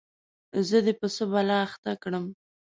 زه 0.67 0.77
دي 0.85 0.93
په 0.99 1.07
څه 1.15 1.23
بلا 1.31 1.57
اخته 1.67 1.91
کړم؟ 2.01 2.25